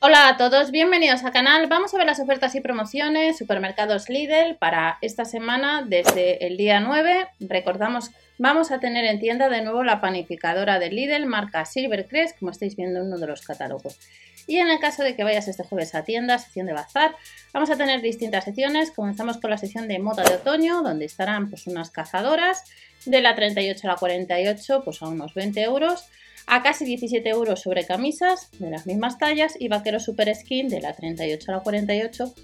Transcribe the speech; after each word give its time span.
Hola 0.00 0.28
a 0.28 0.36
todos, 0.36 0.70
bienvenidos 0.70 1.24
al 1.24 1.32
canal. 1.32 1.66
Vamos 1.66 1.92
a 1.92 1.96
ver 1.96 2.06
las 2.06 2.20
ofertas 2.20 2.54
y 2.54 2.60
promociones 2.60 3.36
Supermercados 3.36 4.08
Lidl 4.08 4.54
para 4.54 4.96
esta 5.02 5.24
semana 5.24 5.82
desde 5.84 6.46
el 6.46 6.56
día 6.56 6.78
9. 6.78 7.26
Recordamos, 7.40 8.12
vamos 8.38 8.70
a 8.70 8.78
tener 8.78 9.04
en 9.06 9.18
tienda 9.18 9.48
de 9.48 9.60
nuevo 9.60 9.82
la 9.82 10.00
panificadora 10.00 10.78
de 10.78 10.92
Lidl 10.92 11.26
marca 11.26 11.64
Silvercrest, 11.64 12.38
como 12.38 12.52
estáis 12.52 12.76
viendo 12.76 13.00
en 13.00 13.06
uno 13.06 13.18
de 13.18 13.26
los 13.26 13.44
catálogos. 13.44 13.98
Y 14.46 14.58
en 14.58 14.68
el 14.68 14.78
caso 14.78 15.02
de 15.02 15.16
que 15.16 15.24
vayas 15.24 15.48
este 15.48 15.64
jueves 15.64 15.92
a 15.96 16.04
tienda, 16.04 16.38
sección 16.38 16.66
de 16.66 16.74
bazar, 16.74 17.16
vamos 17.52 17.68
a 17.68 17.76
tener 17.76 18.00
distintas 18.00 18.44
secciones. 18.44 18.92
Comenzamos 18.92 19.38
con 19.38 19.50
la 19.50 19.58
sección 19.58 19.88
de 19.88 19.98
moda 19.98 20.22
de 20.22 20.36
otoño, 20.36 20.82
donde 20.82 21.06
estarán 21.06 21.50
pues 21.50 21.66
unas 21.66 21.90
cazadoras 21.90 22.62
de 23.04 23.20
la 23.20 23.34
38 23.34 23.80
a 23.88 23.90
la 23.90 23.96
48, 23.96 24.82
pues 24.84 25.02
a 25.02 25.08
unos 25.08 25.34
20 25.34 25.60
euros 25.60 26.08
a 26.48 26.62
casi 26.62 26.84
17 26.84 27.28
euros 27.28 27.60
sobre 27.60 27.86
camisas 27.86 28.50
de 28.58 28.70
las 28.70 28.86
mismas 28.86 29.18
tallas 29.18 29.54
y 29.58 29.68
vaqueros 29.68 30.04
super 30.04 30.34
skin 30.34 30.68
de 30.68 30.80
la 30.80 30.94
38 30.94 31.50
a 31.50 31.56
la 31.56 31.60
48 31.62 32.34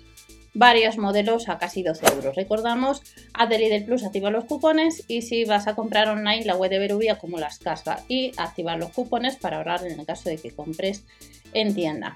varios 0.54 0.98
modelos 0.98 1.48
a 1.48 1.58
casi 1.58 1.82
12 1.82 2.06
euros. 2.14 2.36
Recordamos, 2.36 3.02
adherir 3.32 3.72
el 3.72 3.84
Plus 3.84 4.04
activa 4.04 4.30
los 4.30 4.44
cupones 4.44 5.04
y 5.08 5.22
si 5.22 5.44
vas 5.44 5.66
a 5.66 5.74
comprar 5.74 6.08
online 6.08 6.44
la 6.44 6.56
web 6.56 6.70
de 6.70 6.78
Berubia 6.78 7.18
como 7.18 7.38
las 7.38 7.58
Casva 7.58 8.00
y 8.08 8.32
activar 8.36 8.78
los 8.78 8.90
cupones 8.90 9.36
para 9.36 9.58
ahorrar 9.58 9.84
en 9.84 9.98
el 9.98 10.06
caso 10.06 10.28
de 10.28 10.38
que 10.38 10.52
compres 10.52 11.04
en 11.52 11.74
tienda. 11.74 12.14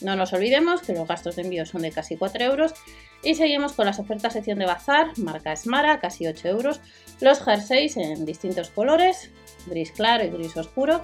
No 0.00 0.14
nos 0.14 0.32
olvidemos 0.32 0.82
que 0.82 0.92
los 0.92 1.08
gastos 1.08 1.36
de 1.36 1.42
envío 1.42 1.64
son 1.64 1.82
de 1.82 1.90
casi 1.90 2.16
4 2.16 2.44
euros 2.44 2.74
y 3.22 3.34
seguimos 3.34 3.72
con 3.72 3.86
las 3.86 3.98
ofertas 3.98 4.34
sección 4.34 4.58
de 4.58 4.66
bazar, 4.66 5.16
marca 5.18 5.56
Smara, 5.56 6.00
casi 6.00 6.26
8 6.26 6.48
euros, 6.48 6.80
los 7.20 7.40
jerseys 7.40 7.96
en 7.96 8.26
distintos 8.26 8.70
colores, 8.70 9.30
gris 9.66 9.90
claro 9.92 10.24
y 10.24 10.28
gris 10.28 10.56
oscuro, 10.56 11.00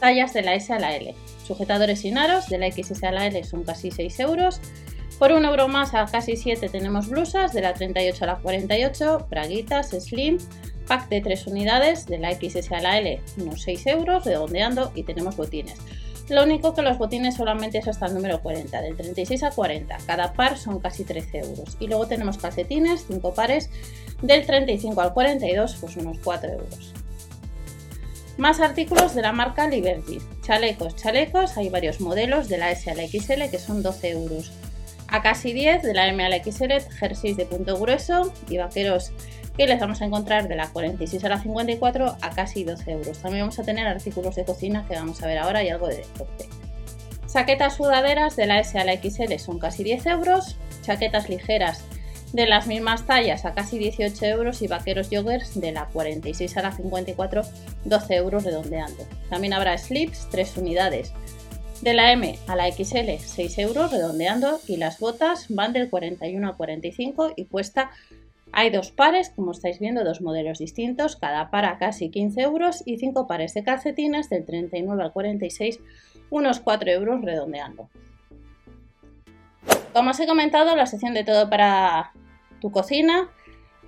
tallas 0.00 0.32
de 0.32 0.42
la 0.42 0.54
S 0.54 0.72
a 0.72 0.78
la 0.78 0.96
L. 0.96 1.14
Sujetadores 1.46 2.00
sin 2.00 2.16
aros 2.16 2.48
de 2.48 2.58
la 2.58 2.70
XS 2.70 3.04
a 3.04 3.12
la 3.12 3.26
L 3.26 3.44
son 3.44 3.64
casi 3.64 3.90
6 3.90 4.20
euros. 4.20 4.60
Por 5.18 5.32
un 5.32 5.44
euro 5.44 5.68
más 5.68 5.94
a 5.94 6.06
casi 6.06 6.36
7 6.36 6.70
tenemos 6.70 7.08
blusas 7.08 7.52
de 7.52 7.60
la 7.60 7.74
38 7.74 8.24
a 8.24 8.26
la 8.26 8.36
48, 8.36 9.26
braguitas, 9.28 9.90
slim, 9.90 10.38
pack 10.86 11.10
de 11.10 11.20
3 11.20 11.46
unidades 11.46 12.06
de 12.06 12.18
la 12.18 12.32
XS 12.32 12.72
a 12.72 12.80
la 12.80 12.98
L, 12.98 13.20
unos 13.36 13.62
6 13.62 13.86
euros, 13.88 14.24
redondeando 14.24 14.92
y 14.94 15.02
tenemos 15.02 15.36
botines. 15.36 15.78
Lo 16.30 16.44
único 16.44 16.74
que 16.74 16.82
los 16.82 16.96
botines 16.96 17.34
solamente 17.34 17.78
es 17.78 17.88
hasta 17.88 18.06
el 18.06 18.14
número 18.14 18.40
40, 18.40 18.80
del 18.82 18.96
36 18.96 19.42
a 19.42 19.50
40. 19.50 19.98
Cada 20.06 20.32
par 20.32 20.56
son 20.56 20.78
casi 20.78 21.02
13 21.02 21.38
euros. 21.38 21.76
Y 21.80 21.88
luego 21.88 22.06
tenemos 22.06 22.38
calcetines, 22.38 23.04
5 23.08 23.34
pares, 23.34 23.68
del 24.22 24.46
35 24.46 25.00
al 25.00 25.12
42, 25.12 25.78
pues 25.80 25.96
unos 25.96 26.18
4 26.22 26.52
euros. 26.52 26.94
Más 28.38 28.60
artículos 28.60 29.16
de 29.16 29.22
la 29.22 29.32
marca 29.32 29.66
Liberty. 29.66 30.18
Chalecos, 30.42 30.94
chalecos, 30.94 31.56
hay 31.56 31.68
varios 31.68 32.00
modelos 32.00 32.48
de 32.48 32.58
la 32.58 32.70
S 32.70 32.88
a 32.88 32.94
la 32.94 33.02
XL 33.08 33.50
que 33.50 33.58
son 33.58 33.82
12 33.82 34.10
euros. 34.10 34.52
A 35.10 35.22
casi 35.22 35.52
10 35.52 35.82
de 35.82 35.92
la 35.92 36.06
M 36.06 36.24
a 36.24 36.28
la 36.28 36.38
XL, 36.38 36.72
jerseys 36.98 37.36
de 37.36 37.44
punto 37.44 37.76
grueso 37.76 38.32
y 38.48 38.58
vaqueros 38.58 39.12
que 39.56 39.66
les 39.66 39.80
vamos 39.80 40.00
a 40.00 40.04
encontrar 40.04 40.46
de 40.46 40.54
la 40.54 40.68
46 40.68 41.24
a 41.24 41.28
la 41.28 41.42
54 41.42 42.16
a 42.20 42.30
casi 42.30 42.62
12 42.62 42.92
euros. 42.92 43.18
También 43.18 43.42
vamos 43.42 43.58
a 43.58 43.64
tener 43.64 43.88
artículos 43.88 44.36
de 44.36 44.44
cocina 44.44 44.86
que 44.86 44.94
vamos 44.94 45.20
a 45.22 45.26
ver 45.26 45.38
ahora 45.38 45.64
y 45.64 45.68
algo 45.68 45.88
de 45.88 45.96
deporte. 45.96 46.48
Saquetas 47.26 47.76
sudaderas 47.76 48.36
de 48.36 48.46
la 48.46 48.60
S 48.60 48.78
a 48.78 48.84
la 48.84 48.94
XL 48.94 49.36
son 49.38 49.58
casi 49.58 49.82
10 49.82 50.06
euros. 50.06 50.56
Chaquetas 50.82 51.28
ligeras 51.28 51.84
de 52.32 52.46
las 52.46 52.68
mismas 52.68 53.04
tallas 53.06 53.44
a 53.44 53.54
casi 53.54 53.78
18 53.78 54.24
euros 54.26 54.62
y 54.62 54.68
vaqueros 54.68 55.08
joggers 55.10 55.60
de 55.60 55.72
la 55.72 55.86
46 55.86 56.56
a 56.56 56.62
la 56.62 56.72
54 56.72 57.42
12 57.84 58.14
euros 58.14 58.44
redondeando. 58.44 59.06
También 59.28 59.54
habrá 59.54 59.76
slips 59.76 60.28
3 60.30 60.56
unidades 60.58 61.12
de 61.82 61.94
la 61.94 62.12
M 62.12 62.38
a 62.46 62.56
la 62.56 62.70
XL 62.70 63.18
6 63.18 63.58
euros 63.58 63.90
redondeando 63.90 64.60
y 64.66 64.76
las 64.76 64.98
botas 64.98 65.46
van 65.48 65.72
del 65.72 65.88
41 65.88 66.46
al 66.46 66.56
45 66.56 67.32
y 67.36 67.46
cuesta 67.46 67.90
hay 68.52 68.70
dos 68.70 68.90
pares, 68.90 69.30
como 69.30 69.52
estáis 69.52 69.78
viendo, 69.78 70.02
dos 70.02 70.20
modelos 70.20 70.58
distintos, 70.58 71.16
cada 71.16 71.50
par 71.50 71.64
a 71.64 71.78
casi 71.78 72.10
15 72.10 72.40
euros 72.40 72.82
y 72.84 72.98
5 72.98 73.26
pares 73.26 73.54
de 73.54 73.62
calcetines 73.62 74.28
del 74.28 74.44
39 74.44 75.02
al 75.02 75.12
46, 75.12 75.78
unos 76.30 76.60
4 76.60 76.90
euros 76.90 77.22
redondeando. 77.22 77.88
Como 79.92 80.10
os 80.10 80.20
he 80.20 80.26
comentado, 80.26 80.74
la 80.74 80.86
sección 80.86 81.14
de 81.14 81.24
todo 81.24 81.48
para 81.48 82.12
tu 82.60 82.72
cocina, 82.72 83.28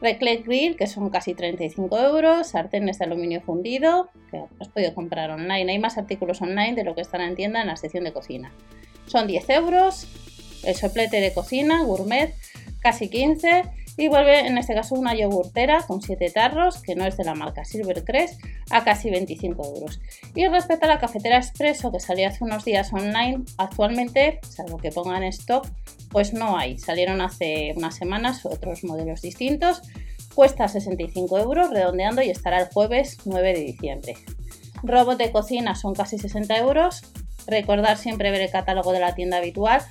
Reclay 0.03 0.43
Grill, 0.43 0.77
que 0.77 0.89
son 0.89 1.09
casi 1.11 1.33
35 1.33 1.97
euros, 1.99 2.49
sartenes 2.49 2.99
de 2.99 3.05
aluminio 3.05 3.41
fundido, 3.41 4.11
que 4.31 4.43
has 4.61 4.69
podido 4.69 4.95
comprar 4.95 5.31
online. 5.31 5.71
Hay 5.71 5.79
más 5.79 5.97
artículos 5.97 6.43
online 6.43 6.75
de 6.75 6.85
lo 6.85 6.95
que 6.95 7.03
están 7.03 7.21
en 7.21 7.37
tienda 7.37 7.61
en 7.61 7.69
la 7.69 7.77
sección 7.77 8.03
de 8.05 8.12
cocina. 8.12 8.53
Son 9.07 9.27
10 9.29 9.49
euros, 9.51 10.09
el 10.65 10.75
soplete 10.75 11.21
de 11.21 11.33
cocina, 11.33 11.85
gourmet, 11.85 12.35
casi 12.81 13.09
15 13.09 13.62
y 13.97 14.09
vuelve 14.09 14.47
en 14.47 14.57
este 14.59 14.75
caso 14.75 14.95
una 14.95 15.15
yogurtera 15.15 15.83
con 15.87 16.01
7 16.01 16.31
tarros, 16.31 16.81
que 16.83 16.95
no 16.95 17.05
es 17.05 17.17
de 17.17 17.25
la 17.25 17.35
marca 17.35 17.65
Silvercrest, 17.65 18.41
a 18.71 18.85
casi 18.85 19.11
25 19.11 19.75
euros. 19.75 20.01
Y 20.35 20.47
respecto 20.47 20.87
a 20.87 20.89
la 20.89 20.99
cafetera 20.99 21.37
expreso 21.37 21.93
que 21.93 22.01
salió 22.01 22.29
hace 22.29 22.45
unos 22.45 22.65
días 22.65 22.93
online, 22.93 23.43
actualmente, 23.59 24.41
salvo 24.49 24.79
que 24.79 24.91
pongan 24.91 25.23
stock, 25.25 25.67
pues 26.11 26.33
no 26.33 26.57
hay. 26.57 26.79
Salieron 26.79 27.21
hace 27.21 27.75
unas 27.77 27.97
semanas 27.97 28.47
otros 28.47 28.85
modelos 28.85 29.23
distintos. 29.23 29.83
Cuesta 30.35 30.69
65 30.69 31.39
euros 31.39 31.71
redondeando 31.71 32.23
y 32.23 32.31
estará 32.31 32.61
el 32.61 32.69
jueves 32.69 33.19
9 33.25 33.53
de 33.53 33.61
diciembre. 33.61 34.15
Robot 34.83 35.19
de 35.19 35.31
cocina 35.31 35.75
son 35.75 35.95
casi 35.95 36.19
60 36.19 36.57
euros. 36.59 37.03
Recordar 37.47 37.99
siempre 37.99 38.31
ver 38.31 38.41
el 38.41 38.51
catálogo 38.51 38.93
de 38.93 39.01
la 39.01 39.15
tienda 39.15 39.39
habitual 39.39 39.83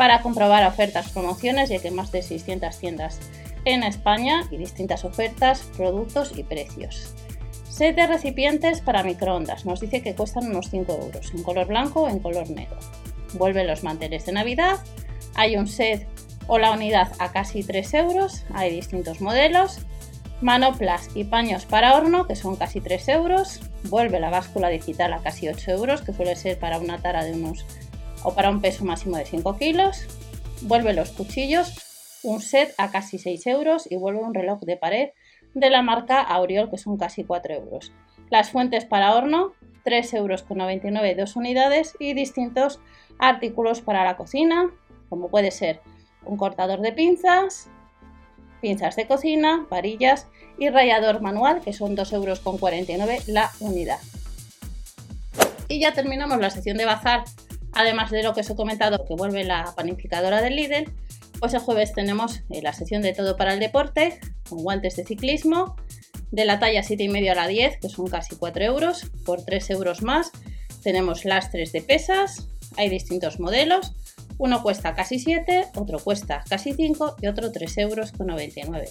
para 0.00 0.22
comprobar 0.22 0.66
ofertas, 0.66 1.10
promociones, 1.10 1.68
ya 1.68 1.78
que 1.78 1.90
más 1.90 2.10
de 2.10 2.22
600 2.22 2.78
tiendas 2.78 3.18
en 3.66 3.82
España 3.82 4.48
y 4.50 4.56
distintas 4.56 5.04
ofertas, 5.04 5.60
productos 5.76 6.32
y 6.38 6.42
precios. 6.42 7.14
Set 7.68 7.96
de 7.96 8.06
recipientes 8.06 8.80
para 8.80 9.02
microondas. 9.02 9.66
Nos 9.66 9.80
dice 9.80 10.00
que 10.00 10.14
cuestan 10.14 10.46
unos 10.46 10.70
5 10.70 10.90
euros, 11.02 11.34
en 11.34 11.42
color 11.42 11.66
blanco 11.66 12.04
o 12.04 12.08
en 12.08 12.18
color 12.18 12.48
negro. 12.48 12.78
Vuelven 13.34 13.66
los 13.66 13.84
manteles 13.84 14.24
de 14.24 14.32
Navidad. 14.32 14.78
Hay 15.34 15.58
un 15.58 15.66
set 15.66 16.08
o 16.46 16.56
la 16.56 16.70
unidad 16.70 17.12
a 17.18 17.30
casi 17.30 17.62
3 17.62 17.92
euros. 17.92 18.44
Hay 18.54 18.74
distintos 18.74 19.20
modelos. 19.20 19.80
Manoplas 20.40 21.10
y 21.14 21.24
paños 21.24 21.66
para 21.66 21.94
horno, 21.94 22.26
que 22.26 22.36
son 22.36 22.56
casi 22.56 22.80
3 22.80 23.06
euros. 23.10 23.60
Vuelve 23.90 24.18
la 24.18 24.30
báscula 24.30 24.70
digital 24.70 25.12
a 25.12 25.18
casi 25.18 25.46
8 25.46 25.72
euros, 25.72 26.00
que 26.00 26.14
suele 26.14 26.36
ser 26.36 26.58
para 26.58 26.78
una 26.78 27.02
tara 27.02 27.22
de 27.22 27.32
unos 27.32 27.66
o 28.24 28.34
para 28.34 28.50
un 28.50 28.60
peso 28.60 28.84
máximo 28.84 29.16
de 29.16 29.24
5 29.24 29.56
kilos. 29.56 30.06
Vuelve 30.62 30.92
los 30.92 31.10
cuchillos, 31.10 32.20
un 32.22 32.40
set 32.40 32.74
a 32.78 32.90
casi 32.90 33.18
6 33.18 33.46
euros 33.46 33.90
y 33.90 33.96
vuelve 33.96 34.20
un 34.20 34.34
reloj 34.34 34.60
de 34.60 34.76
pared 34.76 35.08
de 35.54 35.70
la 35.70 35.82
marca 35.82 36.20
Auriol 36.20 36.70
que 36.70 36.78
son 36.78 36.96
casi 36.96 37.24
4 37.24 37.54
euros. 37.54 37.92
Las 38.30 38.50
fuentes 38.50 38.84
para 38.84 39.14
horno, 39.14 39.52
3,99 39.84 40.16
euros 40.16 41.16
dos 41.16 41.36
unidades 41.36 41.96
y 41.98 42.14
distintos 42.14 42.80
artículos 43.18 43.80
para 43.80 44.04
la 44.04 44.16
cocina, 44.16 44.70
como 45.08 45.28
puede 45.28 45.50
ser 45.50 45.80
un 46.24 46.36
cortador 46.36 46.80
de 46.80 46.92
pinzas, 46.92 47.68
pinzas 48.60 48.96
de 48.96 49.06
cocina, 49.06 49.66
varillas 49.70 50.28
y 50.58 50.68
rallador 50.68 51.22
manual 51.22 51.60
que 51.60 51.72
son 51.72 51.96
2,49 51.96 52.14
euros 52.14 53.28
la 53.28 53.50
unidad. 53.60 53.98
Y 55.68 55.80
ya 55.80 55.92
terminamos 55.92 56.38
la 56.38 56.50
sección 56.50 56.76
de 56.76 56.84
bazar 56.84 57.24
Además 57.72 58.10
de 58.10 58.22
lo 58.22 58.34
que 58.34 58.40
os 58.40 58.50
he 58.50 58.56
comentado, 58.56 59.04
que 59.04 59.14
vuelve 59.14 59.44
la 59.44 59.72
panificadora 59.76 60.42
del 60.42 60.56
Lidl, 60.56 60.92
pues 61.38 61.54
el 61.54 61.60
jueves 61.60 61.92
tenemos 61.92 62.42
eh, 62.50 62.60
la 62.62 62.72
sección 62.72 63.02
de 63.02 63.12
todo 63.12 63.36
para 63.36 63.54
el 63.54 63.60
deporte, 63.60 64.20
con 64.48 64.62
guantes 64.62 64.96
de 64.96 65.04
ciclismo, 65.04 65.76
de 66.30 66.44
la 66.44 66.58
talla 66.58 66.82
7,5 66.82 67.30
a 67.30 67.34
la 67.34 67.48
10, 67.48 67.78
que 67.78 67.88
son 67.88 68.06
casi 68.06 68.36
4 68.36 68.64
euros, 68.64 69.10
por 69.24 69.42
3 69.42 69.70
euros 69.70 70.02
más. 70.02 70.30
Tenemos 70.82 71.24
lastres 71.24 71.72
de 71.72 71.82
pesas, 71.82 72.48
hay 72.76 72.88
distintos 72.88 73.40
modelos, 73.40 73.92
uno 74.38 74.62
cuesta 74.62 74.94
casi 74.94 75.18
7, 75.18 75.66
otro 75.76 75.98
cuesta 75.98 76.44
casi 76.48 76.72
5 76.72 77.16
y 77.20 77.26
otro 77.26 77.52
3 77.52 77.78
euros 77.78 78.12
con 78.12 78.28
99. 78.28 78.88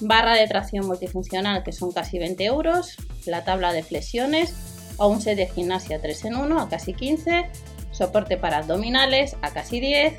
Barra 0.00 0.34
de 0.34 0.46
tracción 0.46 0.86
multifuncional 0.86 1.62
que 1.62 1.72
son 1.72 1.92
casi 1.92 2.18
20 2.18 2.44
euros, 2.44 2.96
la 3.26 3.44
tabla 3.44 3.72
de 3.72 3.82
flexiones 3.82 4.54
o 4.96 5.08
un 5.08 5.20
set 5.20 5.36
de 5.36 5.46
gimnasia 5.46 6.00
3 6.00 6.24
en 6.26 6.36
1 6.36 6.60
a 6.60 6.68
casi 6.68 6.92
15, 6.92 7.46
soporte 7.92 8.36
para 8.36 8.58
abdominales 8.58 9.36
a 9.42 9.52
casi 9.52 9.80
10, 9.80 10.14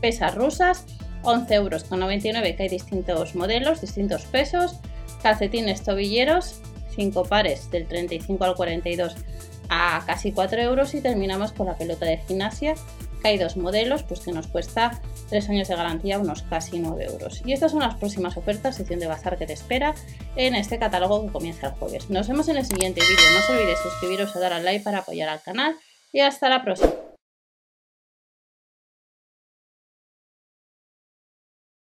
pesas 0.00 0.34
rusas 0.34 0.84
11 1.22 1.54
euros 1.54 1.84
con 1.84 2.00
99 2.00 2.56
que 2.56 2.64
hay 2.64 2.68
distintos 2.68 3.34
modelos, 3.34 3.80
distintos 3.80 4.24
pesos, 4.24 4.78
calcetines 5.22 5.82
tobilleros 5.82 6.60
5 6.94 7.24
pares 7.24 7.70
del 7.70 7.86
35 7.86 8.44
al 8.44 8.54
42 8.54 9.14
a 9.68 10.02
casi 10.06 10.32
4 10.32 10.60
euros 10.60 10.94
y 10.94 11.00
terminamos 11.00 11.52
con 11.52 11.66
la 11.66 11.78
pelota 11.78 12.04
de 12.04 12.18
gimnasia 12.18 12.74
que 13.22 13.28
hay 13.28 13.38
dos 13.38 13.56
modelos 13.56 14.02
pues 14.02 14.20
que 14.20 14.32
nos 14.32 14.48
cuesta 14.48 15.00
3 15.30 15.48
años 15.50 15.68
de 15.68 15.76
garantía 15.76 16.18
unos 16.18 16.42
casi 16.42 16.80
9 16.80 17.06
euros. 17.06 17.40
Y 17.46 17.52
estas 17.52 17.70
son 17.70 17.80
las 17.80 17.94
próximas 17.94 18.36
ofertas 18.36 18.76
sección 18.76 18.98
de 19.00 19.06
bazar 19.06 19.38
que 19.38 19.46
te 19.46 19.52
espera 19.52 19.94
en 20.36 20.54
este 20.54 20.78
catálogo 20.78 21.24
que 21.24 21.32
comienza 21.32 21.68
el 21.68 21.72
jueves. 21.74 22.10
Nos 22.10 22.28
vemos 22.28 22.48
en 22.48 22.56
el 22.56 22.66
siguiente 22.66 23.00
vídeo. 23.00 23.30
No 23.32 23.38
os 23.38 23.50
olvidéis 23.50 23.78
suscribiros 23.78 24.34
o 24.36 24.40
dar 24.40 24.52
al 24.52 24.64
like 24.64 24.84
para 24.84 24.98
apoyar 24.98 25.28
al 25.28 25.40
canal 25.40 25.76
y 26.12 26.20
hasta 26.20 26.48
la 26.48 26.62
próxima. 26.62 27.01